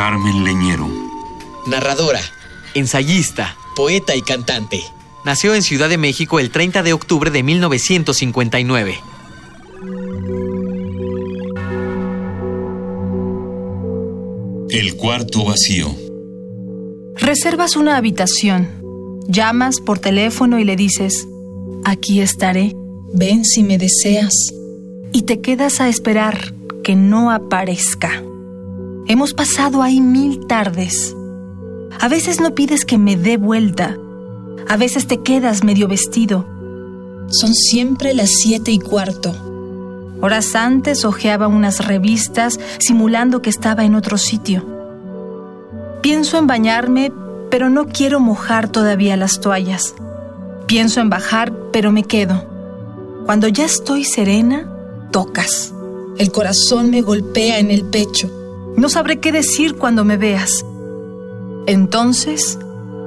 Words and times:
Carmen 0.00 0.44
Leñero. 0.44 0.88
Narradora, 1.66 2.22
Ensayista. 2.72 3.54
poeta 3.76 4.16
y 4.16 4.22
cantante. 4.22 4.82
Nació 5.26 5.54
en 5.54 5.62
Ciudad 5.62 5.90
de 5.90 5.98
México 5.98 6.40
el 6.40 6.50
30 6.50 6.82
de 6.82 6.94
octubre 6.94 7.30
de 7.30 7.42
1959. 7.42 8.98
El 14.70 14.96
cuarto 14.96 15.44
vacío. 15.44 15.94
Reservas 17.16 17.76
una 17.76 17.96
habitación, 17.96 18.68
llamas 19.28 19.80
por 19.80 19.98
teléfono 19.98 20.58
y 20.58 20.64
le 20.64 20.76
dices, 20.76 21.26
aquí 21.84 22.20
estaré, 22.20 22.74
Ven 23.12 23.44
si 23.44 23.62
me 23.64 23.76
deseas. 23.76 24.32
y 25.12 25.22
te 25.22 25.40
quedas 25.40 25.80
a 25.80 25.88
esperar 25.88 26.54
que 26.84 26.94
no 26.94 27.32
aparezca. 27.32 28.22
Hemos 29.06 29.34
pasado 29.34 29.82
ahí 29.82 30.00
mil 30.00 30.46
tardes. 30.46 31.16
A 32.00 32.08
veces 32.08 32.40
no 32.40 32.54
pides 32.54 32.84
que 32.84 32.98
me 32.98 33.16
dé 33.16 33.36
vuelta, 33.36 33.96
a 34.68 34.76
veces 34.76 35.06
te 35.06 35.20
quedas 35.20 35.64
medio 35.64 35.88
vestido. 35.88 36.46
Son 37.28 37.54
siempre 37.54 38.14
las 38.14 38.30
siete 38.30 38.70
y 38.70 38.78
cuarto. 38.78 39.34
Horas 40.20 40.54
antes 40.54 41.04
hojeaba 41.04 41.48
unas 41.48 41.84
revistas 41.86 42.60
simulando 42.78 43.42
que 43.42 43.50
estaba 43.50 43.84
en 43.84 43.94
otro 43.94 44.18
sitio. 44.18 44.64
Pienso 46.02 46.38
en 46.38 46.46
bañarme, 46.46 47.12
pero 47.50 47.68
no 47.68 47.86
quiero 47.86 48.20
mojar 48.20 48.68
todavía 48.68 49.16
las 49.16 49.40
toallas. 49.40 49.94
Pienso 50.66 51.00
en 51.00 51.10
bajar, 51.10 51.52
pero 51.72 51.90
me 51.90 52.04
quedo. 52.04 52.44
Cuando 53.26 53.48
ya 53.48 53.64
estoy 53.64 54.04
serena, 54.04 54.70
tocas. 55.10 55.74
El 56.16 56.30
corazón 56.32 56.90
me 56.90 57.02
golpea 57.02 57.58
en 57.58 57.70
el 57.70 57.84
pecho. 57.84 58.30
No 58.76 58.88
sabré 58.88 59.20
qué 59.20 59.32
decir 59.32 59.76
cuando 59.76 60.04
me 60.04 60.16
veas. 60.16 60.64
Entonces, 61.66 62.58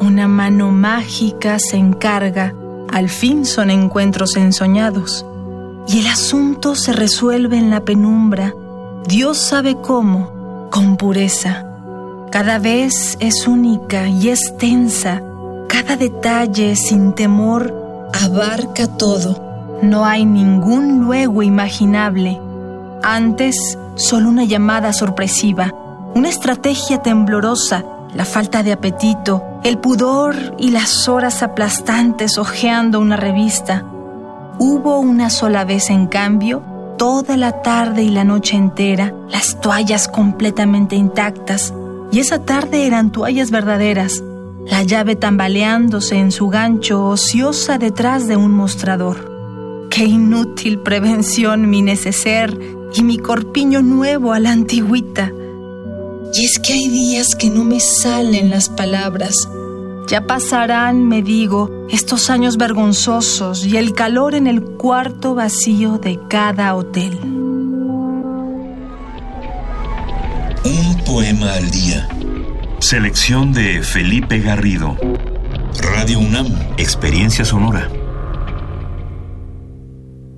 una 0.00 0.28
mano 0.28 0.70
mágica 0.70 1.58
se 1.58 1.76
encarga. 1.76 2.54
Al 2.92 3.08
fin 3.08 3.44
son 3.44 3.70
encuentros 3.70 4.36
ensoñados. 4.36 5.24
Y 5.88 6.00
el 6.00 6.06
asunto 6.06 6.74
se 6.74 6.92
resuelve 6.92 7.56
en 7.56 7.70
la 7.70 7.84
penumbra. 7.84 8.54
Dios 9.06 9.38
sabe 9.38 9.76
cómo, 9.82 10.68
con 10.70 10.96
pureza. 10.96 11.66
Cada 12.30 12.58
vez 12.58 13.16
es 13.20 13.46
única 13.46 14.08
y 14.08 14.28
es 14.28 14.56
tensa. 14.58 15.22
Cada 15.68 15.96
detalle 15.96 16.76
sin 16.76 17.12
temor. 17.12 18.10
Abarca 18.12 18.86
todo. 18.96 19.78
No 19.82 20.04
hay 20.04 20.24
ningún 20.24 21.04
luego 21.04 21.42
imaginable. 21.42 22.40
Antes, 23.06 23.78
solo 23.96 24.30
una 24.30 24.44
llamada 24.44 24.94
sorpresiva, 24.94 25.74
una 26.14 26.30
estrategia 26.30 27.02
temblorosa, 27.02 27.84
la 28.14 28.24
falta 28.24 28.62
de 28.62 28.72
apetito, 28.72 29.44
el 29.62 29.76
pudor 29.76 30.34
y 30.56 30.70
las 30.70 31.06
horas 31.06 31.42
aplastantes 31.42 32.38
hojeando 32.38 33.00
una 33.00 33.16
revista. 33.16 33.84
Hubo 34.58 35.00
una 35.00 35.28
sola 35.28 35.66
vez, 35.66 35.90
en 35.90 36.06
cambio, 36.06 36.62
toda 36.96 37.36
la 37.36 37.60
tarde 37.60 38.02
y 38.02 38.08
la 38.08 38.24
noche 38.24 38.56
entera, 38.56 39.12
las 39.28 39.60
toallas 39.60 40.08
completamente 40.08 40.96
intactas, 40.96 41.74
y 42.10 42.20
esa 42.20 42.46
tarde 42.46 42.86
eran 42.86 43.12
toallas 43.12 43.50
verdaderas, 43.50 44.24
la 44.66 44.82
llave 44.82 45.14
tambaleándose 45.14 46.16
en 46.16 46.32
su 46.32 46.48
gancho 46.48 47.04
ociosa 47.04 47.76
detrás 47.76 48.26
de 48.26 48.38
un 48.38 48.52
mostrador. 48.52 49.34
Qué 49.90 50.06
inútil 50.06 50.78
prevención 50.78 51.68
mi 51.68 51.82
neceser 51.82 52.58
y 52.94 53.02
mi 53.02 53.18
corpiño 53.18 53.82
nuevo 53.82 54.32
a 54.32 54.40
la 54.40 54.52
antigüita. 54.52 55.32
Y 56.32 56.44
es 56.44 56.58
que 56.58 56.72
hay 56.72 56.88
días 56.88 57.34
que 57.34 57.50
no 57.50 57.64
me 57.64 57.80
salen 57.80 58.50
las 58.50 58.68
palabras. 58.68 59.48
Ya 60.08 60.26
pasarán, 60.26 61.08
me 61.08 61.22
digo, 61.22 61.86
estos 61.88 62.30
años 62.30 62.56
vergonzosos 62.56 63.64
y 63.64 63.76
el 63.76 63.94
calor 63.94 64.34
en 64.34 64.46
el 64.46 64.62
cuarto 64.62 65.34
vacío 65.34 65.98
de 65.98 66.18
cada 66.28 66.74
hotel. 66.74 67.18
Un 70.64 71.04
poema 71.06 71.54
al 71.54 71.70
día. 71.70 72.08
Selección 72.80 73.52
de 73.52 73.82
Felipe 73.82 74.40
Garrido. 74.40 74.96
Radio 75.80 76.18
UNAM. 76.18 76.48
Experiencia 76.76 77.44
sonora. 77.44 77.88